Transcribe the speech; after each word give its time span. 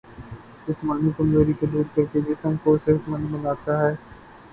جسمانی 0.67 1.09
کمزوری 1.17 1.53
کو 1.53 1.65
دور 1.65 1.83
کرکے 1.95 2.19
جسم 2.21 2.55
کو 2.63 2.77
صحت 2.77 3.09
مند 3.09 3.25
بناتا 3.33 3.77
ہے 3.79 3.93